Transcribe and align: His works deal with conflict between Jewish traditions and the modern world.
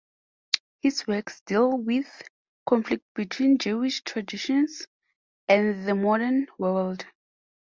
His 0.81 1.05
works 1.05 1.41
deal 1.41 1.77
with 1.77 2.27
conflict 2.67 3.05
between 3.13 3.59
Jewish 3.59 4.01
traditions 4.03 4.87
and 5.47 5.87
the 5.87 5.93
modern 5.93 6.47
world. 6.57 7.05